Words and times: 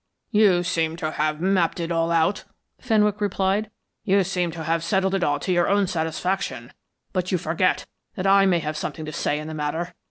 "You 0.31 0.63
seem 0.63 0.95
to 0.95 1.11
have 1.11 1.41
mapped 1.41 1.79
it 1.79 1.91
all 1.91 2.09
out," 2.11 2.45
Fenwick 2.79 3.21
replied. 3.21 3.69
"You 4.03 4.23
seem 4.23 4.49
to 4.53 4.63
have 4.63 4.83
settled 4.83 5.13
it 5.13 5.23
all 5.23 5.39
to 5.39 5.51
your 5.51 5.69
own 5.69 5.85
satisfaction, 5.85 6.73
but 7.13 7.31
you 7.31 7.37
forget 7.37 7.85
that 8.15 8.25
I 8.25 8.47
may 8.47 8.57
have 8.57 8.75
something 8.75 9.05
to 9.05 9.13
say 9.13 9.37
in 9.37 9.47
the 9.47 9.53
matter. 9.53 9.93